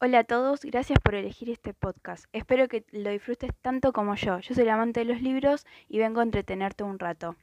Hola 0.00 0.20
a 0.20 0.24
todos, 0.24 0.60
gracias 0.60 1.00
por 1.00 1.16
elegir 1.16 1.50
este 1.50 1.74
podcast. 1.74 2.26
Espero 2.32 2.68
que 2.68 2.84
lo 2.92 3.10
disfrutes 3.10 3.50
tanto 3.62 3.92
como 3.92 4.14
yo. 4.14 4.38
Yo 4.38 4.54
soy 4.54 4.62
el 4.62 4.70
amante 4.70 5.00
de 5.00 5.06
los 5.06 5.20
libros 5.20 5.66
y 5.88 5.98
vengo 5.98 6.20
a 6.20 6.22
entretenerte 6.22 6.84
un 6.84 7.00
rato. 7.00 7.34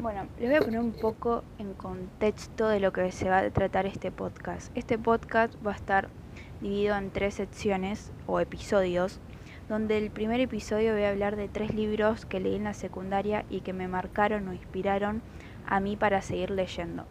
Bueno, 0.00 0.26
les 0.40 0.48
voy 0.48 0.56
a 0.56 0.60
poner 0.60 0.80
un 0.80 0.92
poco 0.92 1.44
en 1.58 1.74
contexto 1.74 2.66
de 2.68 2.80
lo 2.80 2.90
que 2.94 3.12
se 3.12 3.28
va 3.28 3.40
a 3.40 3.50
tratar 3.50 3.84
este 3.84 4.10
podcast. 4.10 4.74
Este 4.74 4.96
podcast 4.96 5.54
va 5.66 5.72
a 5.72 5.76
estar 5.76 6.08
dividido 6.62 6.96
en 6.96 7.10
tres 7.10 7.34
secciones 7.34 8.10
o 8.26 8.40
episodios, 8.40 9.20
donde 9.68 9.98
el 9.98 10.10
primer 10.10 10.40
episodio 10.40 10.94
voy 10.94 11.02
a 11.02 11.10
hablar 11.10 11.36
de 11.36 11.48
tres 11.48 11.74
libros 11.74 12.24
que 12.24 12.40
leí 12.40 12.54
en 12.54 12.64
la 12.64 12.72
secundaria 12.72 13.44
y 13.50 13.60
que 13.60 13.74
me 13.74 13.86
marcaron 13.86 14.48
o 14.48 14.54
inspiraron 14.54 15.20
a 15.68 15.80
mí 15.80 15.96
para 15.96 16.22
seguir 16.22 16.50
leyendo. 16.50 17.04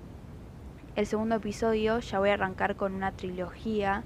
El 0.95 1.05
segundo 1.05 1.35
episodio 1.35 1.99
ya 1.99 2.17
voy 2.17 2.29
a 2.29 2.33
arrancar 2.33 2.75
con 2.75 2.95
una 2.95 3.11
trilogía 3.11 4.03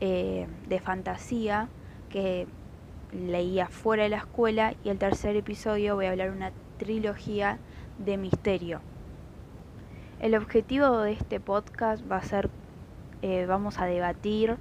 eh, 0.00 0.46
de 0.66 0.80
fantasía 0.80 1.68
que 2.08 2.46
leía 3.12 3.68
fuera 3.68 4.04
de 4.04 4.08
la 4.08 4.16
escuela 4.16 4.74
y 4.82 4.88
el 4.88 4.98
tercer 4.98 5.36
episodio 5.36 5.94
voy 5.94 6.06
a 6.06 6.10
hablar 6.10 6.30
una 6.30 6.52
trilogía 6.78 7.58
de 7.98 8.16
misterio. 8.16 8.80
El 10.20 10.34
objetivo 10.36 10.98
de 11.00 11.12
este 11.12 11.38
podcast 11.38 12.10
va 12.10 12.16
a 12.16 12.22
ser, 12.22 12.48
eh, 13.20 13.44
vamos 13.44 13.78
a 13.78 13.84
debatir, 13.84 14.56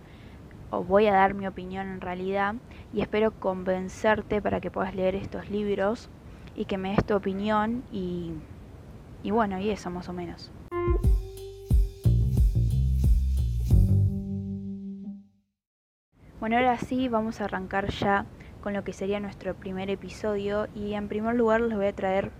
o 0.72 0.84
voy 0.84 1.08
a 1.08 1.14
dar 1.14 1.34
mi 1.34 1.48
opinión 1.48 1.88
en 1.88 2.02
realidad, 2.02 2.56
y 2.94 3.02
espero 3.02 3.32
convencerte 3.32 4.42
para 4.42 4.60
que 4.60 4.72
puedas 4.72 4.94
leer 4.94 5.16
estos 5.16 5.50
libros 5.50 6.10
y 6.56 6.66
que 6.66 6.78
me 6.78 6.92
des 6.92 7.06
tu 7.06 7.16
opinión 7.16 7.84
y 7.92 8.34
y 9.24 9.32
bueno, 9.32 9.60
y 9.60 9.70
eso 9.70 9.90
más 9.90 10.10
o 10.10 10.14
menos. 10.14 10.52
Bueno, 16.40 16.58
ahora 16.58 16.78
sí 16.78 17.08
vamos 17.08 17.40
a 17.40 17.46
arrancar 17.46 17.92
ya 17.92 18.26
con 18.62 18.74
lo 18.74 18.84
que 18.84 18.94
sería 18.94 19.20
nuestro 19.20 19.54
primer 19.54 19.92
episodio 19.92 20.68
y 20.74 20.94
en 20.94 21.08
primer 21.08 21.36
lugar 21.36 21.62
les 21.62 21.78
voy 21.78 21.86
a 21.86 21.94
traer 21.94 22.32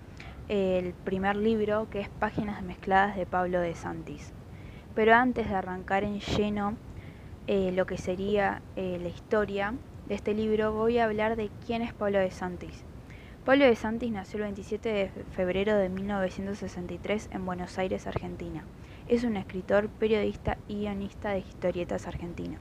el 0.50 0.94
primer 0.94 1.36
libro 1.36 1.88
que 1.92 2.00
es 2.00 2.10
Páginas 2.10 2.64
Mezcladas 2.64 3.16
de 3.16 3.28
Pablo 3.28 3.60
de 3.60 3.76
Santis. 3.76 4.34
Pero 4.96 5.14
antes 5.14 5.50
de 5.50 5.56
arrancar 5.56 6.04
en 6.04 6.20
lleno 6.20 6.78
eh, 7.46 7.72
lo 7.72 7.86
que 7.86 7.98
sería 7.98 8.62
eh, 8.76 8.98
la 9.02 9.10
historia 9.10 9.76
de 10.08 10.16
este 10.16 10.34
libro 10.34 10.74
voy 10.74 10.98
a 10.98 11.06
hablar 11.06 11.36
de 11.36 11.50
quién 11.66 11.82
es 11.82 11.94
Pablo 11.94 12.20
de 12.20 12.32
Santis. 12.32 12.84
Pablo 13.46 13.66
de 13.66 13.76
Santis 13.76 14.12
nació 14.12 14.38
el 14.38 14.44
27 14.44 14.88
de 14.88 15.10
febrero 15.32 15.76
de 15.76 15.90
1963 15.90 17.30
en 17.32 17.44
Buenos 17.44 17.80
Aires, 17.80 18.06
Argentina. 18.06 18.64
Es 19.08 19.24
un 19.24 19.36
escritor, 19.36 19.90
periodista 19.90 20.60
y 20.68 20.82
guionista 20.82 21.32
de 21.32 21.40
historietas 21.40 22.06
argentino. 22.06 22.60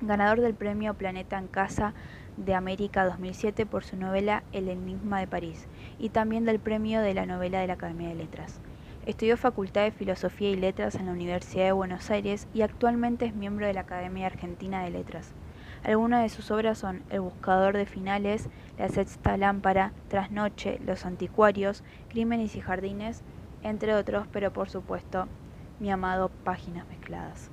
Ganador 0.00 0.40
del 0.40 0.54
premio 0.54 0.94
Planeta 0.94 1.38
en 1.38 1.48
Casa 1.48 1.92
de 2.38 2.54
América 2.54 3.04
2007 3.04 3.66
por 3.66 3.84
su 3.84 3.98
novela 3.98 4.42
El 4.52 4.70
Enigma 4.70 5.20
de 5.20 5.26
París 5.26 5.66
y 5.98 6.08
también 6.08 6.46
del 6.46 6.60
premio 6.60 7.02
de 7.02 7.12
la 7.12 7.26
novela 7.26 7.60
de 7.60 7.66
la 7.66 7.74
Academia 7.74 8.08
de 8.08 8.14
Letras. 8.14 8.60
Estudió 9.04 9.36
Facultad 9.36 9.82
de 9.82 9.90
Filosofía 9.90 10.48
y 10.48 10.56
Letras 10.56 10.94
en 10.94 11.04
la 11.04 11.12
Universidad 11.12 11.66
de 11.66 11.72
Buenos 11.72 12.10
Aires 12.10 12.48
y 12.54 12.62
actualmente 12.62 13.26
es 13.26 13.34
miembro 13.34 13.66
de 13.66 13.74
la 13.74 13.82
Academia 13.82 14.28
Argentina 14.28 14.82
de 14.82 14.92
Letras. 14.92 15.34
Algunas 15.84 16.22
de 16.22 16.30
sus 16.30 16.50
obras 16.50 16.78
son 16.78 17.02
El 17.10 17.20
Buscador 17.20 17.76
de 17.76 17.84
Finales, 17.84 18.48
La 18.78 18.88
Sexta 18.88 19.36
Lámpara, 19.36 19.92
Trasnoche, 20.08 20.78
Los 20.82 21.04
Anticuarios, 21.04 21.84
Crímenes 22.08 22.56
y 22.56 22.62
Jardines, 22.62 23.22
entre 23.62 23.94
otros, 23.94 24.26
pero 24.32 24.50
por 24.50 24.70
supuesto, 24.70 25.28
mi 25.78 25.90
amado 25.90 26.30
Páginas 26.42 26.88
Mezcladas. 26.88 27.50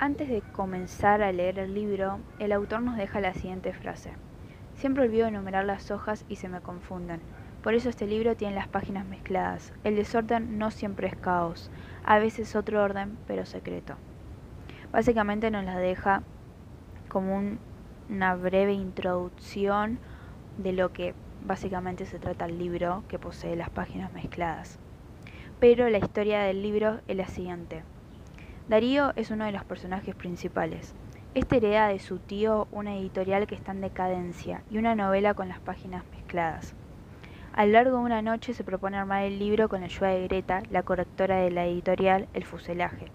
Antes 0.00 0.28
de 0.28 0.42
comenzar 0.52 1.22
a 1.22 1.30
leer 1.30 1.60
el 1.60 1.74
libro, 1.74 2.18
el 2.40 2.50
autor 2.50 2.82
nos 2.82 2.96
deja 2.96 3.20
la 3.20 3.34
siguiente 3.34 3.72
frase. 3.72 4.16
Siempre 4.74 5.04
olvido 5.04 5.28
enumerar 5.28 5.64
las 5.64 5.92
hojas 5.92 6.24
y 6.28 6.36
se 6.36 6.48
me 6.48 6.60
confunden. 6.60 7.20
Por 7.62 7.74
eso 7.74 7.88
este 7.88 8.08
libro 8.08 8.34
tiene 8.36 8.56
las 8.56 8.66
páginas 8.66 9.06
mezcladas. 9.06 9.72
El 9.84 9.94
desorden 9.94 10.58
no 10.58 10.72
siempre 10.72 11.06
es 11.06 11.14
caos, 11.14 11.70
a 12.04 12.18
veces 12.18 12.56
otro 12.56 12.82
orden, 12.82 13.16
pero 13.28 13.46
secreto. 13.46 13.94
Básicamente 14.90 15.50
nos 15.50 15.64
la 15.64 15.78
deja 15.78 16.24
como 17.08 17.40
una 18.08 18.34
breve 18.34 18.72
introducción 18.72 20.00
de 20.58 20.72
lo 20.72 20.92
que 20.92 21.14
básicamente 21.44 22.04
se 22.04 22.18
trata 22.18 22.46
el 22.46 22.58
libro 22.58 23.04
que 23.08 23.20
posee 23.20 23.54
las 23.54 23.70
páginas 23.70 24.12
mezcladas. 24.12 24.80
Pero 25.60 25.88
la 25.88 25.98
historia 25.98 26.40
del 26.40 26.62
libro 26.62 27.00
es 27.06 27.16
la 27.16 27.28
siguiente. 27.28 27.84
Darío 28.68 29.12
es 29.14 29.30
uno 29.30 29.44
de 29.44 29.52
los 29.52 29.64
personajes 29.64 30.16
principales. 30.16 30.94
Este 31.34 31.58
hereda 31.58 31.86
de 31.88 32.00
su 32.00 32.18
tío 32.18 32.66
una 32.72 32.96
editorial 32.96 33.46
que 33.46 33.54
está 33.54 33.70
en 33.70 33.80
decadencia 33.80 34.62
y 34.68 34.78
una 34.78 34.96
novela 34.96 35.34
con 35.34 35.48
las 35.48 35.60
páginas 35.60 36.04
mezcladas. 36.10 36.74
A 37.54 37.66
lo 37.66 37.72
largo 37.72 37.98
de 37.98 38.04
una 38.04 38.22
noche 38.22 38.54
se 38.54 38.64
propone 38.64 38.96
armar 38.96 39.24
el 39.24 39.38
libro 39.38 39.68
con 39.68 39.82
ayuda 39.82 40.08
de 40.08 40.22
Greta, 40.26 40.62
la 40.70 40.82
correctora 40.84 41.36
de 41.36 41.50
la 41.50 41.66
editorial 41.66 42.26
El 42.32 42.46
Fuselaje. 42.46 43.08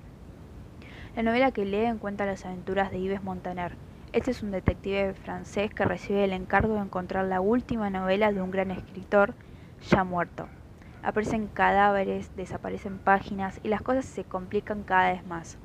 La 1.16 1.24
novela 1.24 1.52
que 1.52 1.66
lee 1.66 1.86
encuentra 1.86 2.28
las 2.28 2.46
aventuras 2.46 2.92
de 2.92 3.02
Yves 3.02 3.24
Montaner. 3.24 3.72
Este 4.14 4.30
es 4.30 4.44
un 4.44 4.52
detective 4.52 5.16
francés 5.16 5.74
que 5.74 5.86
recibe 5.86 6.24
el 6.24 6.34
encargo 6.34 6.76
de 6.76 6.82
encontrar 6.82 7.26
la 7.26 7.42
última 7.42 7.90
novela 7.90 8.32
de 8.32 8.40
un 8.40 8.52
gran 8.52 8.70
escritor 8.70 9.34
ya 9.90 10.04
muerto. 10.04 10.48
Aparecen 11.02 11.48
cadáveres, 11.48 12.36
desaparecen 12.36 13.00
páginas 13.00 13.60
y 13.64 13.70
las 13.70 13.82
cosas 13.82 14.06
se 14.06 14.24
complican 14.24 14.84
cada 14.84 15.14
vez 15.14 15.26
más. 15.26 15.58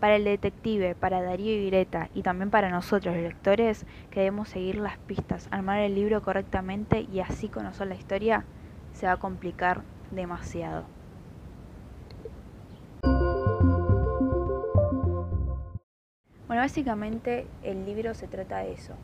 Para 0.00 0.16
el 0.16 0.24
detective, 0.24 0.94
para 0.94 1.22
Darío 1.22 1.52
y 1.52 1.66
Greta 1.66 2.08
y 2.14 2.22
también 2.22 2.50
para 2.50 2.70
nosotros 2.70 3.14
los 3.14 3.22
lectores 3.22 3.84
que 4.10 4.20
debemos 4.20 4.48
seguir 4.48 4.76
las 4.76 4.96
pistas, 4.96 5.46
armar 5.50 5.80
el 5.80 5.94
libro 5.94 6.22
correctamente 6.22 7.06
y 7.12 7.20
así 7.20 7.48
conocer 7.48 7.86
la 7.86 7.96
historia, 7.96 8.46
se 8.94 9.06
va 9.06 9.12
a 9.12 9.16
complicar 9.18 9.82
demasiado. 10.10 10.84
Bueno, 16.46 16.62
básicamente 16.62 17.46
el 17.62 17.84
libro 17.84 18.14
se 18.14 18.26
trata 18.26 18.58
de 18.58 18.72
eso. 18.72 18.94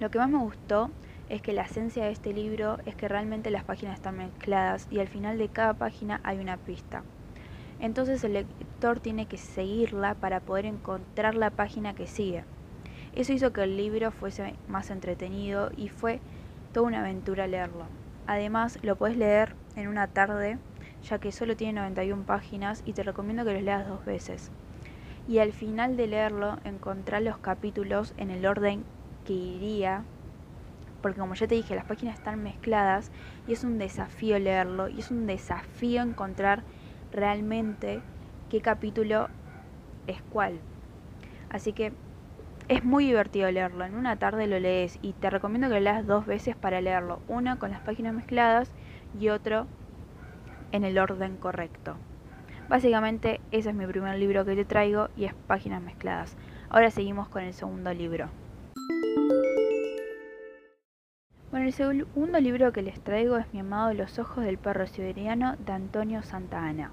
Lo 0.00 0.10
que 0.10 0.18
más 0.18 0.28
me 0.28 0.38
gustó 0.38 0.90
es 1.28 1.40
que 1.40 1.52
la 1.52 1.62
esencia 1.62 2.04
de 2.04 2.10
este 2.10 2.32
libro 2.32 2.78
es 2.86 2.96
que 2.96 3.06
realmente 3.08 3.50
las 3.50 3.62
páginas 3.64 3.94
están 3.94 4.16
mezcladas 4.16 4.88
y 4.90 4.98
al 4.98 5.08
final 5.08 5.38
de 5.38 5.48
cada 5.48 5.74
página 5.74 6.20
hay 6.24 6.40
una 6.40 6.56
pista. 6.56 7.04
Entonces 7.80 8.22
el 8.24 8.46
tiene 9.00 9.26
que 9.26 9.36
seguirla 9.36 10.14
para 10.14 10.40
poder 10.40 10.66
encontrar 10.66 11.36
la 11.36 11.50
página 11.50 11.94
que 11.94 12.08
sigue. 12.08 12.44
Eso 13.14 13.32
hizo 13.32 13.52
que 13.52 13.62
el 13.62 13.76
libro 13.76 14.10
fuese 14.10 14.54
más 14.66 14.90
entretenido 14.90 15.70
y 15.76 15.88
fue 15.88 16.18
toda 16.72 16.88
una 16.88 17.00
aventura 17.00 17.46
leerlo. 17.46 17.86
Además, 18.26 18.80
lo 18.82 18.96
puedes 18.96 19.16
leer 19.16 19.54
en 19.76 19.86
una 19.86 20.08
tarde, 20.08 20.58
ya 21.08 21.18
que 21.18 21.30
solo 21.30 21.56
tiene 21.56 21.74
91 21.74 22.24
páginas 22.24 22.82
y 22.84 22.92
te 22.92 23.04
recomiendo 23.04 23.44
que 23.44 23.52
lo 23.52 23.60
leas 23.60 23.86
dos 23.86 24.04
veces. 24.04 24.50
Y 25.28 25.38
al 25.38 25.52
final 25.52 25.96
de 25.96 26.08
leerlo, 26.08 26.58
encontrar 26.64 27.22
los 27.22 27.38
capítulos 27.38 28.14
en 28.16 28.30
el 28.30 28.44
orden 28.46 28.84
que 29.24 29.34
iría, 29.34 30.02
porque 31.02 31.20
como 31.20 31.34
ya 31.34 31.46
te 31.46 31.54
dije, 31.54 31.76
las 31.76 31.84
páginas 31.84 32.18
están 32.18 32.42
mezcladas 32.42 33.12
y 33.46 33.52
es 33.52 33.62
un 33.62 33.78
desafío 33.78 34.38
leerlo 34.40 34.88
y 34.88 35.00
es 35.00 35.10
un 35.12 35.26
desafío 35.26 36.02
encontrar 36.02 36.64
realmente 37.12 38.02
qué 38.52 38.60
capítulo 38.60 39.28
es 40.06 40.20
cuál. 40.30 40.60
Así 41.48 41.72
que 41.72 41.94
es 42.68 42.84
muy 42.84 43.06
divertido 43.06 43.50
leerlo. 43.50 43.82
En 43.86 43.94
una 43.94 44.16
tarde 44.16 44.46
lo 44.46 44.60
lees 44.60 44.98
y 45.00 45.14
te 45.14 45.30
recomiendo 45.30 45.68
que 45.68 45.74
lo 45.76 45.80
leas 45.80 46.06
dos 46.06 46.26
veces 46.26 46.54
para 46.54 46.82
leerlo. 46.82 47.20
Una 47.28 47.58
con 47.58 47.70
las 47.70 47.80
páginas 47.80 48.12
mezcladas 48.12 48.70
y 49.18 49.30
otro 49.30 49.66
en 50.70 50.84
el 50.84 50.98
orden 50.98 51.38
correcto. 51.38 51.96
Básicamente 52.68 53.40
ese 53.52 53.70
es 53.70 53.74
mi 53.74 53.86
primer 53.86 54.18
libro 54.18 54.44
que 54.44 54.54
te 54.54 54.66
traigo 54.66 55.08
y 55.16 55.24
es 55.24 55.32
Páginas 55.46 55.80
Mezcladas. 55.80 56.36
Ahora 56.68 56.90
seguimos 56.90 57.30
con 57.30 57.42
el 57.44 57.54
segundo 57.54 57.94
libro. 57.94 58.28
Bueno, 61.50 61.66
el 61.66 61.72
segundo 61.72 62.38
libro 62.38 62.70
que 62.70 62.82
les 62.82 63.00
traigo 63.00 63.38
es 63.38 63.46
Mi 63.54 63.60
amado 63.60 63.94
Los 63.94 64.18
ojos 64.18 64.44
del 64.44 64.58
perro 64.58 64.86
siberiano 64.86 65.56
de 65.56 65.72
Antonio 65.72 66.22
Santa 66.22 66.62
Ana. 66.62 66.90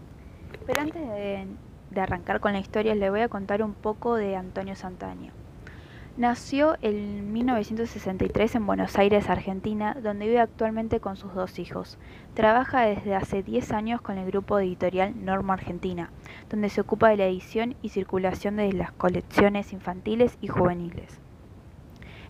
Pero 0.70 0.82
antes 0.82 1.02
de, 1.02 2.00
arrancar 2.00 2.40
con 2.40 2.54
la 2.54 2.60
historia, 2.60 2.94
les 2.94 3.10
voy 3.10 3.22
a 3.22 3.28
contar 3.28 3.64
un 3.64 3.74
poco 3.74 4.14
de 4.14 4.36
Antonio 4.36 4.76
Santana. 4.76 5.32
Nació 6.16 6.78
en 6.84 7.34
1963 7.34 8.54
en 8.54 8.68
Buenos 8.68 8.96
Aires, 9.00 9.32
Argentina, 9.32 9.98
donde 10.00 10.28
vive 10.28 10.40
actualmente 10.40 11.00
con 11.00 11.18
sus 11.18 11.34
dos 11.34 11.58
hijos. 11.58 11.98
Trabaja 12.36 12.82
desde 12.82 13.16
hace 13.16 13.42
10 13.42 13.72
años 13.72 14.02
con 14.02 14.20
el 14.20 14.28
grupo 14.28 14.60
editorial 14.60 15.26
Norma 15.26 15.56
Argentina, 15.56 16.12
donde 16.52 16.70
se 16.70 16.82
ocupa 16.82 17.10
de 17.10 17.18
la 17.18 17.26
edición 17.26 17.76
y 17.82 17.90
circulación 17.90 18.58
de 18.58 18.72
las 18.72 18.92
colecciones 18.92 19.74
infantiles 19.74 20.38
y 20.40 20.50
juveniles. 20.50 21.20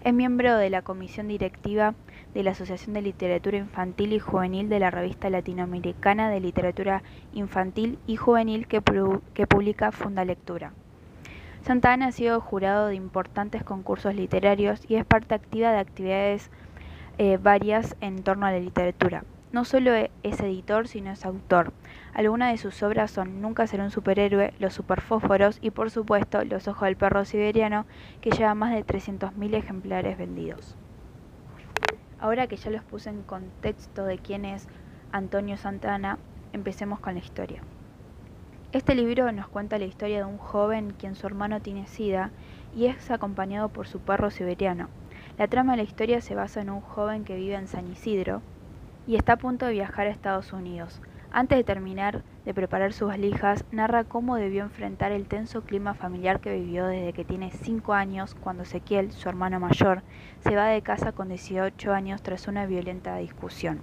Es 0.02 0.14
miembro 0.14 0.56
de 0.56 0.70
la 0.70 0.82
comisión 0.82 1.28
directiva 1.28 1.94
de 2.34 2.44
la 2.44 2.52
Asociación 2.52 2.94
de 2.94 3.02
Literatura 3.02 3.58
Infantil 3.58 4.14
y 4.14 4.20
Juvenil 4.20 4.70
de 4.70 4.80
la 4.80 4.92
revista 4.92 5.30
latinoamericana 5.30 6.30
de 6.30 6.40
literatura 6.40 7.04
infantil 7.34 8.00
y 8.08 8.16
juvenil 8.16 8.66
que, 8.66 8.80
publica 8.82 9.92
Fundalectura. 9.92 10.72
Santa 11.64 11.92
Ana 11.92 12.08
ha 12.08 12.12
sido 12.14 12.40
jurado 12.40 12.88
de 12.88 12.96
importantes 12.96 13.62
concursos 13.66 14.16
literarios 14.16 14.82
y 14.88 14.96
es 14.96 15.04
parte 15.04 15.36
activa 15.36 15.74
de 15.74 15.80
actividades 15.80 16.50
eh, 17.18 17.38
varias 17.38 17.98
en 18.00 18.24
torno 18.24 18.46
a 18.46 18.52
la 18.52 18.60
literatura. 18.60 19.26
No 19.52 19.66
solo 19.66 19.96
e, 19.96 20.12
es 20.22 20.40
editor, 20.42 20.88
sino 20.88 21.12
es 21.12 21.26
autor. 21.26 21.74
Algunas 22.14 22.52
de 22.52 22.58
sus 22.58 22.84
obras 22.84 23.10
son 23.10 23.42
Nunca 23.42 23.66
será 23.66 23.84
un 23.84 23.92
superhéroe, 23.92 24.54
Los 24.60 24.74
superfósforos 24.74 25.58
y 25.60 25.72
por 25.72 25.90
supuesto 25.90 26.44
Los 26.46 26.68
ojos 26.68 26.86
del 26.86 26.98
perro 26.98 27.26
siberiano, 27.26 27.88
que 28.22 28.30
lleva 28.30 28.54
más 28.54 28.74
de 28.74 28.84
300.000 28.84 29.56
ejemplares 29.56 30.18
vendidos. 30.18 30.78
Ahora 32.20 32.48
que 32.48 32.58
ya 32.58 32.70
los 32.70 32.84
puse 32.84 33.10
en 33.10 33.24
contexto 33.24 34.06
de 34.06 34.20
quién 34.20 34.46
es 34.46 34.68
Antonio 35.12 35.58
Santana, 35.58 36.20
empecemos 36.54 37.00
con 37.00 37.16
la 37.16 37.22
historia. 37.22 37.64
Este 38.72 38.94
libro 38.94 39.32
nos 39.32 39.48
cuenta 39.48 39.80
la 39.80 39.86
historia 39.86 40.20
de 40.20 40.26
un 40.26 40.38
joven 40.38 40.94
quien 40.94 41.16
su 41.16 41.26
hermano 41.26 41.60
tiene 41.60 41.88
sida 41.88 42.34
y 42.72 42.86
es 42.86 43.10
acompañado 43.10 43.70
por 43.70 43.88
su 43.88 44.00
perro 44.00 44.30
siberiano. 44.30 44.90
La 45.38 45.48
trama 45.48 45.72
de 45.74 45.78
la 45.78 45.84
historia 45.84 46.22
se 46.22 46.36
basa 46.36 46.62
en 46.62 46.70
un 46.70 46.82
joven 46.82 47.24
que 47.24 47.36
vive 47.36 47.56
en 47.56 47.68
San 47.68 47.88
Isidro, 47.88 48.44
y 49.10 49.16
está 49.16 49.34
a 49.34 49.38
punto 49.38 49.66
de 49.66 49.72
viajar 49.72 50.06
a 50.06 50.12
Estados 50.12 50.54
Unidos. 50.54 51.02
Antes 51.32 51.58
de 51.58 51.64
terminar 51.64 52.22
de 52.46 52.54
preparar 52.54 52.94
sus 52.94 53.08
valijas, 53.08 53.66
narra 53.72 54.04
cómo 54.04 54.36
debió 54.36 54.62
enfrentar 54.62 55.12
el 55.12 55.26
tenso 55.26 55.64
clima 55.64 55.96
familiar 55.96 56.40
que 56.40 56.54
vivió 56.54 56.86
desde 56.86 57.14
que 57.14 57.26
tiene 57.26 57.50
5 57.50 57.96
años, 57.96 58.36
cuando 58.36 58.62
Ezequiel, 58.62 59.12
su 59.12 59.28
hermano 59.28 59.60
mayor, 59.60 60.04
se 60.42 60.56
va 60.56 60.68
de 60.68 60.84
casa 60.84 61.12
con 61.12 61.30
18 61.30 61.92
años 61.92 62.22
tras 62.22 62.48
una 62.48 62.68
violenta 62.68 63.18
discusión. 63.18 63.82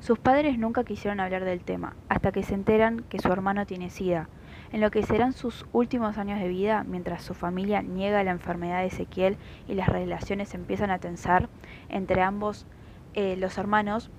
Sus 0.00 0.18
padres 0.18 0.58
nunca 0.58 0.82
quisieron 0.82 1.20
hablar 1.20 1.44
del 1.44 1.62
tema, 1.62 1.94
hasta 2.08 2.32
que 2.32 2.42
se 2.42 2.54
enteran 2.54 3.04
que 3.10 3.18
su 3.18 3.30
hermano 3.30 3.66
tiene 3.66 3.90
sida. 3.90 4.30
En 4.72 4.80
lo 4.80 4.90
que 4.90 5.02
serán 5.02 5.34
sus 5.34 5.66
últimos 5.72 6.16
años 6.16 6.40
de 6.40 6.48
vida, 6.48 6.84
mientras 6.84 7.22
su 7.22 7.34
familia 7.34 7.82
niega 7.82 8.24
la 8.24 8.30
enfermedad 8.30 8.80
de 8.80 8.86
Ezequiel 8.86 9.36
y 9.68 9.74
las 9.74 9.90
relaciones 9.90 10.54
empiezan 10.54 10.90
a 10.90 11.00
tensar 11.00 11.50
entre 11.90 12.22
ambos 12.22 12.66
eh, 13.14 13.36
los 13.36 13.58
hermanos, 13.58 14.10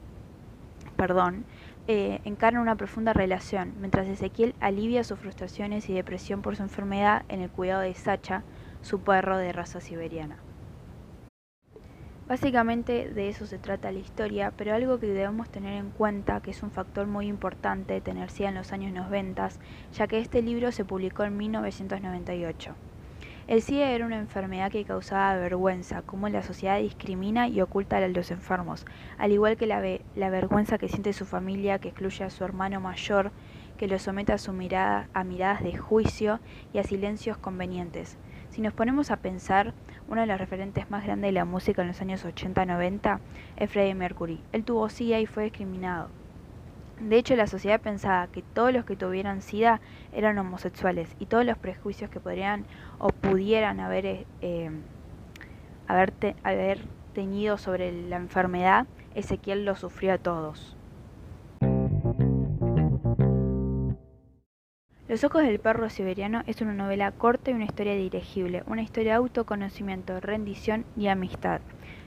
perdón, 0.94 1.46
eh, 1.88 2.22
encarnan 2.24 2.62
una 2.62 2.76
profunda 2.76 3.14
relación, 3.14 3.74
mientras 3.80 4.08
Ezequiel 4.08 4.56
alivia 4.60 5.04
sus 5.04 5.20
frustraciones 5.20 5.90
y 5.90 5.94
depresión 5.94 6.42
por 6.42 6.56
su 6.56 6.64
enfermedad 6.64 7.24
en 7.28 7.42
el 7.42 7.50
cuidado 7.50 7.82
de 7.82 7.94
Sacha, 7.94 8.44
su 8.82 9.02
perro 9.02 9.38
de 9.38 9.52
raza 9.52 9.82
siberiana. 9.82 10.38
Básicamente 12.28 13.10
de 13.10 13.28
eso 13.28 13.46
se 13.46 13.58
trata 13.58 13.92
la 13.92 14.00
historia, 14.00 14.54
pero 14.56 14.74
algo 14.74 14.98
que 14.98 15.08
debemos 15.08 15.50
tener 15.50 15.74
en 15.74 15.90
cuenta, 15.90 16.40
que 16.40 16.52
es 16.52 16.64
un 16.64 16.72
factor 16.72 17.06
muy 17.06 17.28
importante 17.28 18.00
tener 18.00 18.30
SIDA 18.30 18.50
en 18.50 18.56
los 18.56 18.72
años 18.72 18.94
90, 18.94 19.50
ya 19.92 20.08
que 20.08 20.20
este 20.20 20.42
libro 20.42 20.72
se 20.72 20.86
publicó 20.86 21.26
en 21.26 21.36
1998. 21.36 22.76
El 23.46 23.62
SIDA 23.62 23.92
era 23.92 24.06
una 24.06 24.20
enfermedad 24.20 24.72
que 24.72 24.86
causaba 24.86 25.36
vergüenza, 25.36 26.02
como 26.02 26.30
la 26.30 26.44
sociedad 26.44 26.80
discrimina 26.80 27.50
y 27.50 27.60
oculta 27.60 27.98
a 27.98 28.08
los 28.08 28.32
enfermos, 28.32 28.86
al 29.18 29.34
igual 29.34 29.58
que 29.58 29.68
la, 29.68 29.82
vergüenza 30.30 30.78
que 30.78 30.88
siente 30.88 31.12
su 31.12 31.26
familia, 31.26 31.78
que 31.80 31.90
excluye 31.90 32.24
a 32.24 32.30
su 32.30 32.46
hermano 32.46 32.80
mayor, 32.80 33.34
que 33.78 33.90
lo 33.90 34.00
somete 34.00 34.32
a, 34.32 34.38
su 34.38 34.54
mirada, 34.54 35.10
a 35.14 35.26
miradas 35.26 35.62
de 35.62 35.76
juicio 35.76 36.40
y 36.72 36.78
a 36.78 36.86
silencios 36.86 37.36
convenientes. 37.38 38.18
Si 38.50 38.62
nos 38.62 38.74
ponemos 38.74 39.12
a 39.12 39.18
pensar, 39.18 39.74
uno 40.08 40.22
de 40.22 40.28
los 40.28 40.40
referentes 40.40 40.90
más 40.90 41.04
grandes 41.04 41.28
de 41.28 41.34
la 41.34 41.44
música 41.44 41.82
en 41.82 41.90
los 41.90 42.00
años 42.00 42.24
80-90 42.24 43.20
es 43.58 43.70
Freddie 43.70 43.94
Mercury. 43.94 44.40
Él 44.54 44.64
tuvo 44.64 44.88
SIDA 44.88 45.20
y 45.20 45.26
fue 45.26 45.44
discriminado. 45.44 46.23
De 47.04 47.18
hecho, 47.18 47.36
la 47.36 47.48
sociedad 47.48 47.82
pensaba 47.82 48.28
que 48.28 48.42
todos 48.42 48.72
los 48.72 48.86
que 48.86 48.96
tuvieran 48.96 49.42
SIDA 49.42 49.82
eran 50.14 50.38
homosexuales 50.38 51.10
y 51.20 51.26
todos 51.26 51.46
los 51.46 51.58
prejuicios 51.58 52.10
que 52.10 52.22
podrían 52.22 52.66
o 52.98 53.10
pudieran 53.10 53.82
haber, 53.82 54.06
eh, 54.06 54.26
eh, 54.40 54.72
haber, 55.86 56.14
haber 56.44 56.80
tenido 57.14 57.58
sobre 57.58 57.92
la 57.92 58.16
enfermedad, 58.16 58.88
Ezequiel 59.16 59.66
lo 59.66 59.76
sufrió 59.76 60.14
a 60.14 60.18
todos. 60.18 60.78
Los 65.10 65.26
ojos 65.26 65.44
del 65.44 65.60
perro 65.60 65.90
siberiano 65.90 66.44
es 66.48 66.62
una 66.62 66.74
novela 66.74 67.12
corta 67.12 67.52
y 67.52 67.54
una 67.54 67.66
historia 67.66 67.96
dirigible, 67.96 68.64
una 68.66 68.82
historia 68.82 69.12
de 69.12 69.18
autoconocimiento, 69.18 70.22
rendición 70.22 70.86
y 70.96 71.08
amistad. 71.08 71.60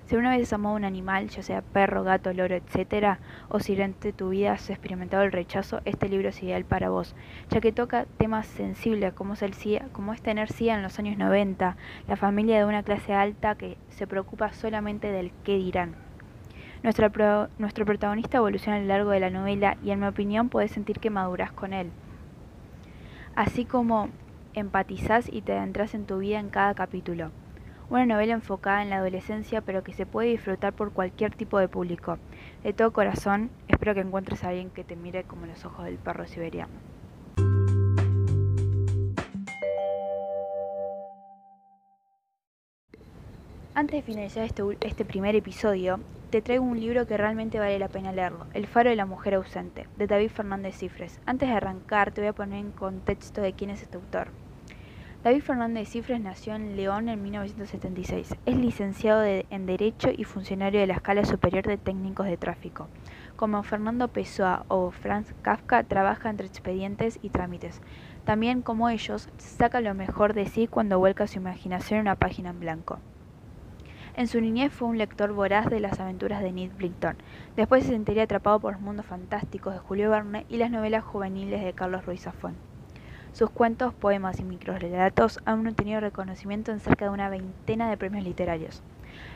Si 0.07 0.15
una 0.15 0.31
vez 0.31 0.43
has 0.43 0.53
amado 0.53 0.77
un 0.77 0.85
animal, 0.85 1.29
ya 1.31 1.43
sea 1.43 1.63
perro, 1.63 2.05
gato, 2.05 2.33
loro, 2.33 2.55
etc., 2.55 3.19
o 3.49 3.59
si 3.59 3.75
durante 3.75 4.13
tu 4.13 4.29
vida 4.29 4.53
has 4.53 4.71
experimentado 4.71 5.25
el 5.25 5.33
rechazo, 5.33 5.81
este 5.85 6.09
libro 6.09 6.29
es 6.29 6.41
ideal 6.45 6.65
para 6.65 6.91
vos, 6.91 7.17
ya 7.51 7.61
que 7.61 7.73
toca 7.73 8.07
temas 8.17 8.47
sensibles 8.47 9.13
como 9.15 9.35
es, 9.35 9.43
el 9.43 9.53
como 9.91 10.13
es 10.13 10.23
tener 10.23 10.53
CIA 10.53 10.77
en 10.77 10.85
los 10.85 11.01
años 11.01 11.19
90, 11.19 11.77
la 12.07 12.17
familia 12.17 12.57
de 12.57 12.65
una 12.65 12.85
clase 12.85 13.15
alta 13.15 13.57
que 13.57 13.79
se 13.89 14.07
preocupa 14.07 14.53
solamente 14.53 15.11
del 15.11 15.33
qué 15.43 15.57
dirán. 15.57 15.97
Nuestro, 16.85 17.49
nuestro 17.59 17.85
protagonista 17.85 18.37
evoluciona 18.37 18.77
a 18.77 18.81
lo 18.83 18.87
largo 18.87 19.11
de 19.11 19.19
la 19.19 19.31
novela 19.31 19.77
y 19.83 19.91
en 19.91 19.99
mi 19.99 20.07
opinión 20.07 20.51
puedes 20.51 20.71
sentir 20.71 21.01
que 21.01 21.11
maduras 21.11 21.51
con 21.51 21.73
él. 21.73 21.91
Así 23.35 23.65
como 23.65 24.11
empatizás 24.55 25.29
y 25.33 25.43
te 25.43 25.55
adentras 25.55 25.95
en 25.95 26.07
tu 26.07 26.19
vida 26.19 26.39
en 26.39 26.49
cada 26.49 26.75
capítulo. 26.75 27.33
Una 27.89 28.05
novela 28.05 28.33
enfocada 28.33 28.83
en 28.83 28.91
la 28.91 28.97
adolescencia 28.97 29.61
pero 29.61 29.85
que 29.85 29.93
se 29.93 30.07
puede 30.07 30.31
disfrutar 30.31 30.73
por 30.73 30.93
cualquier 30.93 31.35
tipo 31.37 31.61
de 31.61 31.69
público. 31.69 32.19
De 32.65 32.73
todo 32.73 32.93
corazón, 32.93 33.51
espero 33.69 33.95
que 33.95 34.01
encuentres 34.01 34.43
a 34.43 34.49
alguien 34.49 34.71
que 34.71 34.83
te 34.83 34.97
mire 34.97 35.23
como 35.23 35.47
los 35.47 35.65
ojos 35.65 35.85
del 35.85 35.97
perro 35.97 36.27
siberiano. 36.27 36.73
Antes 43.73 43.97
de 43.97 44.03
finalizar 44.03 44.43
este, 44.43 44.63
este, 44.81 45.05
primer 45.05 45.37
episodio, 45.37 46.01
te 46.31 46.43
traigo 46.43 46.65
un 46.65 46.81
libro 46.81 47.07
que 47.07 47.17
realmente 47.17 47.61
vale 47.61 47.79
la 47.79 47.89
pena 47.89 48.11
leerlo, 48.11 48.47
El 48.53 48.67
faro 48.67 48.91
de 48.91 48.97
la 48.97 49.07
mujer 49.07 49.35
ausente, 49.35 49.87
de 49.97 50.07
David 50.09 50.31
Fernández 50.31 50.77
Cifres. 50.77 51.21
Antes 51.25 51.51
de 51.51 51.55
arrancar, 51.55 52.11
te 52.11 52.23
voy 52.23 52.29
a 52.29 52.33
poner 52.33 52.59
en 52.59 52.73
contexto 52.73 53.43
de 53.43 53.53
quién 53.53 53.71
es 53.71 53.83
este 53.83 53.99
autor. 53.99 54.29
David 55.27 55.43
Fernández 55.43 55.89
Cifres 55.89 56.21
nació 56.21 56.55
en 56.55 56.77
León 56.77 57.09
en 57.09 57.21
1976. 57.21 58.37
Es 58.47 58.57
licenciado 58.57 59.25
en 59.25 59.67
Derecho 59.67 60.11
y 60.17 60.23
funcionario 60.23 60.79
de 60.79 60.87
la 60.87 60.95
Escala 60.95 61.25
Superior 61.25 61.67
de 61.67 61.77
Técnicos 61.77 62.27
de 62.27 62.37
Tráfico. 62.37 62.87
Como 63.35 63.61
Fernando 63.65 64.07
Pessoa 64.07 64.65
o 64.69 64.93
Franz 64.93 65.35
Kafka, 65.43 65.83
trabaja 65.83 66.31
entre 66.31 66.47
expedientes 66.47 67.19
y 67.23 67.31
trámites. 67.31 67.83
También, 68.25 68.63
como 68.63 68.89
ellos, 68.89 69.29
saca 69.37 69.81
lo 69.81 69.95
mejor 69.95 70.33
de 70.33 70.47
sí 70.47 70.69
cuando 70.69 71.01
vuelca 71.01 71.27
su 71.27 71.39
imaginación 71.39 71.99
en 71.99 72.03
una 72.03 72.15
página 72.15 72.51
en 72.51 72.61
blanco. 72.61 73.01
En 74.15 74.29
su 74.29 74.41
niñez 74.41 74.73
fue 74.73 74.87
un 74.87 74.97
lector 74.97 75.33
voraz 75.33 75.69
de 75.69 75.81
las 75.81 75.99
aventuras 75.99 76.41
de 76.41 76.53
Ned 76.53 76.71
Blinton. 76.77 77.17
Después 77.57 77.83
se 77.83 77.91
sentiría 77.91 78.23
atrapado 78.23 78.61
por 78.61 78.75
los 78.75 78.81
mundos 78.81 79.07
fantásticos 79.07 79.73
de 79.75 79.81
Julio 79.81 80.09
Verne 80.09 80.47
y 80.49 80.59
las 80.59 80.71
novelas 80.71 81.03
juveniles 81.03 81.65
de 81.65 81.73
Carlos 81.73 82.07
Ruiz 82.07 82.21
Zafón. 82.21 82.55
Sus 83.37 83.51
cuentos, 83.51 83.93
poemas 83.93 84.41
y 84.41 84.45
microrelatos 84.45 85.41
han 85.45 85.67
obtenido 85.67 86.01
reconocimiento 86.01 86.73
en 86.73 86.81
cerca 86.81 87.05
de 87.05 87.11
una 87.11 87.29
veintena 87.29 87.91
de 87.91 87.99
premios 87.99 88.25
literarios. 88.25 88.83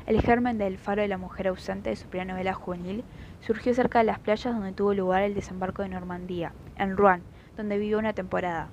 El 0.07 0.23
germen 0.23 0.57
del 0.57 0.79
Faro 0.79 1.03
de 1.03 1.09
la 1.09 1.19
Mujer 1.19 1.49
Ausente 1.49 1.91
de 1.91 1.97
su 1.97 2.09
primera 2.09 2.33
novela 2.33 2.55
juvenil 2.55 3.05
surgió 3.43 3.75
cerca 3.75 3.99
de 3.99 4.07
las 4.07 4.19
playas 4.19 4.55
donde 4.55 4.73
tuvo 4.73 4.95
lugar 4.95 5.21
el 5.21 5.35
desembarco 5.35 5.83
de 5.83 5.91
Normandía, 5.91 6.55
en 6.79 6.97
Rouen, 6.97 7.21
donde 7.59 7.77
vivió 7.77 7.99
una 7.99 8.15
temporada. 8.15 8.69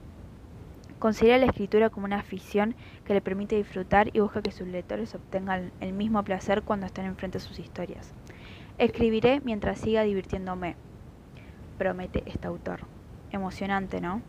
Considera 0.97 1.39
la 1.39 1.47
escritura 1.47 1.89
como 1.89 2.05
una 2.05 2.19
afición 2.19 2.73
que 3.03 3.13
le 3.13 3.19
permite 3.19 3.57
disfrutar 3.57 4.15
y 4.15 4.21
busca 4.21 4.41
que 4.41 4.53
sus 4.53 4.69
lectores 4.69 5.13
obtengan 5.13 5.73
el 5.81 5.91
mismo 5.91 6.23
placer 6.23 6.61
cuando 6.61 6.85
estén 6.85 7.03
enfrente 7.03 7.39
a 7.39 7.41
sus 7.41 7.59
historias. 7.59 8.13
Escribiré 8.77 9.41
mientras 9.41 9.77
siga 9.77 10.03
divirtiéndome, 10.03 10.77
promete 11.77 12.23
este 12.27 12.47
autor. 12.47 12.85
Emocionante, 13.33 13.99
¿no? 13.99 14.21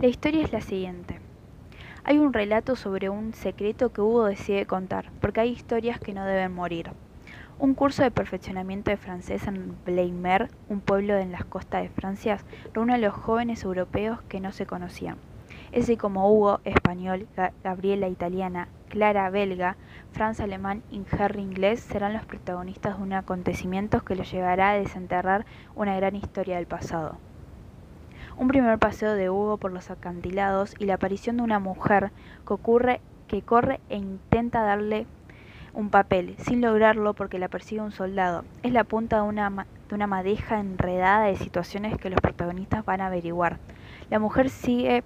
La 0.00 0.06
historia 0.06 0.44
es 0.44 0.52
la 0.52 0.60
siguiente. 0.60 1.18
Hay 2.04 2.18
un 2.18 2.32
relato 2.32 2.76
sobre 2.76 3.08
un 3.08 3.34
secreto 3.34 3.92
que 3.92 4.00
Hugo 4.00 4.26
decide 4.26 4.64
contar, 4.64 5.10
porque 5.20 5.40
hay 5.40 5.50
historias 5.50 5.98
que 5.98 6.14
no 6.14 6.24
deben 6.24 6.54
morir. 6.54 6.92
Un 7.58 7.74
curso 7.74 8.04
de 8.04 8.12
perfeccionamiento 8.12 8.92
de 8.92 8.96
francés 8.96 9.48
en 9.48 9.74
Bleimer, 9.84 10.52
un 10.68 10.80
pueblo 10.80 11.16
en 11.16 11.32
las 11.32 11.44
costas 11.44 11.82
de 11.82 11.88
Francia, 11.88 12.38
reúne 12.72 12.94
a 12.94 12.98
los 12.98 13.12
jóvenes 13.12 13.64
europeos 13.64 14.22
que 14.28 14.38
no 14.38 14.52
se 14.52 14.66
conocían. 14.66 15.16
Ese 15.72 15.96
como 15.96 16.32
Hugo, 16.32 16.60
español, 16.62 17.26
Gabriela, 17.64 18.06
italiana, 18.06 18.68
Clara, 18.90 19.28
belga, 19.30 19.76
Franz, 20.12 20.38
alemán 20.38 20.84
y 20.92 21.02
Harry, 21.18 21.42
inglés, 21.42 21.80
serán 21.80 22.12
los 22.12 22.24
protagonistas 22.24 22.98
de 22.98 23.02
un 23.02 23.14
acontecimiento 23.14 24.04
que 24.04 24.14
los 24.14 24.30
llevará 24.30 24.70
a 24.70 24.78
desenterrar 24.78 25.44
una 25.74 25.96
gran 25.96 26.14
historia 26.14 26.54
del 26.54 26.68
pasado. 26.68 27.18
Un 28.38 28.46
primer 28.46 28.78
paseo 28.78 29.14
de 29.14 29.30
Hugo 29.30 29.56
por 29.56 29.72
los 29.72 29.90
acantilados 29.90 30.76
y 30.78 30.84
la 30.84 30.94
aparición 30.94 31.38
de 31.38 31.42
una 31.42 31.58
mujer 31.58 32.12
que, 32.46 32.52
ocurre, 32.52 33.00
que 33.26 33.42
corre 33.42 33.80
e 33.88 33.96
intenta 33.96 34.62
darle 34.62 35.06
un 35.74 35.90
papel, 35.90 36.36
sin 36.38 36.60
lograrlo 36.60 37.14
porque 37.14 37.40
la 37.40 37.48
persigue 37.48 37.80
un 37.80 37.90
soldado. 37.90 38.44
Es 38.62 38.72
la 38.72 38.84
punta 38.84 39.16
de 39.16 39.22
una, 39.22 39.66
de 39.88 39.94
una 39.94 40.06
madeja 40.06 40.60
enredada 40.60 41.26
de 41.26 41.34
situaciones 41.34 41.98
que 41.98 42.10
los 42.10 42.20
protagonistas 42.20 42.84
van 42.84 43.00
a 43.00 43.06
averiguar. 43.06 43.58
La 44.08 44.20
mujer 44.20 44.50
sigue 44.50 45.02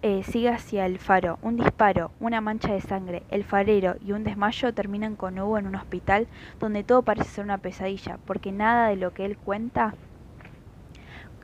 eh, 0.00 0.22
sigue 0.22 0.48
hacia 0.48 0.86
el 0.86 0.98
faro. 0.98 1.38
Un 1.42 1.56
disparo, 1.56 2.10
una 2.20 2.40
mancha 2.40 2.72
de 2.72 2.80
sangre, 2.80 3.22
el 3.30 3.44
farero 3.44 3.96
y 4.02 4.12
un 4.12 4.24
desmayo 4.24 4.72
terminan 4.72 5.14
con 5.14 5.38
Hugo 5.38 5.58
en 5.58 5.66
un 5.66 5.74
hospital 5.74 6.26
donde 6.58 6.84
todo 6.84 7.02
parece 7.02 7.28
ser 7.28 7.44
una 7.44 7.58
pesadilla, 7.58 8.18
porque 8.24 8.50
nada 8.50 8.88
de 8.88 8.96
lo 8.96 9.12
que 9.12 9.26
él 9.26 9.36
cuenta 9.36 9.94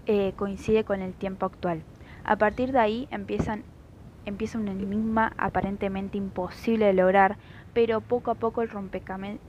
eh, 0.07 0.33
coincide 0.37 0.85
con 0.85 1.01
el 1.01 1.15
tiempo 1.15 1.47
actual. 1.47 1.83
A 2.25 2.37
partir 2.37 2.73
de 2.73 2.79
ahí 2.79 3.09
empiezan, 3.11 3.65
empieza 4.27 4.59
un 4.59 4.69
enigma 4.69 5.33
aparentemente 5.37 6.19
imposible 6.19 6.87
de 6.87 6.93
lograr, 6.93 7.37
pero 7.75 8.01
poco 8.01 8.31
a 8.31 8.35
poco 8.35 8.63
el, 8.63 8.71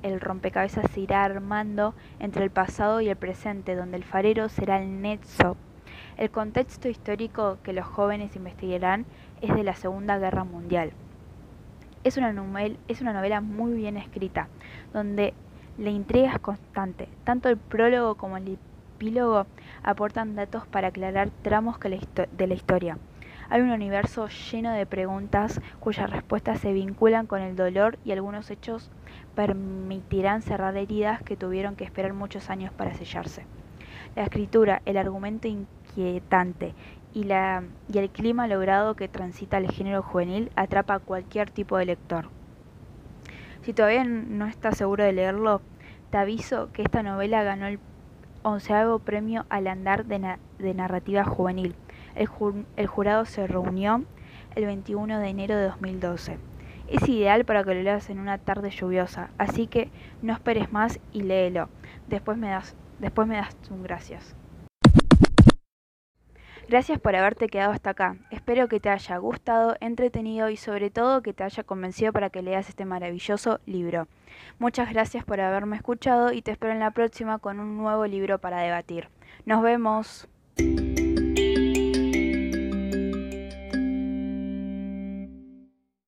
el 0.03 0.19
rompecabezas 0.19 0.89
se 0.91 1.01
irá 1.01 1.23
armando 1.23 1.93
entre 2.19 2.43
el 2.43 2.51
pasado 2.51 3.01
y 3.01 3.09
el 3.09 3.15
presente, 3.15 3.75
donde 3.75 3.97
el 3.97 4.03
farero 4.03 4.49
será 4.49 4.81
el 4.81 5.01
nexo 5.01 5.57
el 6.17 6.29
contexto 6.29 6.89
histórico 6.89 7.57
que 7.63 7.73
los 7.73 7.85
jóvenes 7.85 8.35
investigarán 8.35 9.05
es 9.41 9.53
de 9.53 9.63
la 9.63 9.75
Segunda 9.75 10.17
Guerra 10.19 10.43
Mundial. 10.43 10.91
Es 12.03 12.17
una, 12.17 12.33
novela, 12.33 12.75
es 12.87 13.01
una 13.01 13.13
novela 13.13 13.41
muy 13.41 13.73
bien 13.73 13.97
escrita, 13.97 14.47
donde 14.93 15.33
la 15.77 15.89
intriga 15.89 16.33
es 16.33 16.39
constante. 16.39 17.07
Tanto 17.23 17.49
el 17.49 17.57
prólogo 17.57 18.15
como 18.15 18.37
el 18.37 18.45
epílogo 18.95 19.45
aportan 19.83 20.35
datos 20.35 20.65
para 20.67 20.89
aclarar 20.89 21.29
tramos 21.41 21.77
de 21.79 22.47
la 22.47 22.53
historia. 22.53 22.97
Hay 23.49 23.61
un 23.61 23.71
universo 23.71 24.27
lleno 24.27 24.71
de 24.71 24.85
preguntas 24.85 25.61
cuyas 25.79 26.09
respuestas 26.09 26.59
se 26.59 26.73
vinculan 26.73 27.27
con 27.27 27.41
el 27.41 27.55
dolor 27.55 27.99
y 28.05 28.11
algunos 28.11 28.49
hechos 28.49 28.89
permitirán 29.35 30.41
cerrar 30.41 30.75
heridas 30.77 31.21
que 31.21 31.35
tuvieron 31.35 31.75
que 31.75 31.83
esperar 31.83 32.13
muchos 32.13 32.49
años 32.49 32.73
para 32.73 32.93
sellarse. 32.93 33.45
La 34.15 34.23
escritura, 34.23 34.81
el 34.85 34.97
argumento 34.97 35.47
inquietante 35.47 36.73
y, 37.13 37.25
la, 37.25 37.63
y 37.91 37.97
el 37.97 38.09
clima 38.09 38.47
logrado 38.47 38.95
que 38.95 39.07
transita 39.07 39.57
el 39.57 39.69
género 39.69 40.01
juvenil 40.01 40.51
atrapa 40.55 40.95
a 40.95 40.99
cualquier 40.99 41.49
tipo 41.49 41.77
de 41.77 41.85
lector. 41.85 42.29
Si 43.63 43.73
todavía 43.73 44.03
no 44.03 44.45
estás 44.45 44.77
seguro 44.77 45.03
de 45.03 45.13
leerlo, 45.13 45.61
te 46.09 46.17
aviso 46.17 46.69
que 46.73 46.81
esta 46.81 47.03
novela 47.03 47.43
ganó 47.43 47.67
el 47.67 47.79
onceavo 48.43 48.99
premio 48.99 49.45
al 49.49 49.67
andar 49.67 50.05
de, 50.05 50.37
de 50.59 50.73
narrativa 50.73 51.23
juvenil. 51.23 51.75
El, 52.15 52.29
el, 52.77 52.87
jurado 52.87 53.25
se 53.25 53.47
reunió 53.47 54.03
el 54.55 54.65
21 54.65 55.19
de 55.19 55.27
enero 55.27 55.55
de 55.55 55.67
2012. 55.67 56.37
Es 56.87 57.09
ideal 57.09 57.45
para 57.45 57.63
que 57.63 57.73
lo 57.73 57.81
leas 57.81 58.09
en 58.09 58.19
una 58.19 58.37
tarde 58.37 58.69
lluviosa, 58.69 59.29
así 59.37 59.67
que 59.67 59.89
no 60.21 60.33
esperes 60.33 60.71
más 60.71 60.99
y 61.11 61.21
léelo. 61.21 61.69
Después 62.07 62.37
me 62.37 62.49
das 62.49 62.75
Después 63.03 63.27
me 63.27 63.35
das 63.35 63.53
un 63.69 63.83
gracias. 63.83 64.35
Gracias 66.73 66.99
por 66.99 67.15
haberte 67.15 67.49
quedado 67.49 67.71
hasta 67.71 67.91
acá. 67.91 68.15
Espero 68.31 68.67
que 68.67 68.79
te 68.79 68.89
haya 68.89 69.15
gustado, 69.17 69.75
entretenido 69.79 70.49
y 70.49 70.57
sobre 70.57 70.89
todo 70.89 71.21
que 71.21 71.31
te 71.31 71.43
haya 71.43 71.61
convencido 71.61 72.11
para 72.11 72.31
que 72.31 72.41
leas 72.41 72.67
este 72.67 72.83
maravilloso 72.83 73.59
libro. 73.67 74.07
Muchas 74.57 74.91
gracias 74.91 75.23
por 75.23 75.39
haberme 75.39 75.75
escuchado 75.75 76.33
y 76.33 76.41
te 76.41 76.49
espero 76.49 76.73
en 76.73 76.79
la 76.79 76.89
próxima 76.89 77.37
con 77.37 77.59
un 77.59 77.77
nuevo 77.77 78.07
libro 78.07 78.39
para 78.39 78.61
debatir. 78.61 79.09
Nos 79.45 79.61
vemos. 79.61 80.27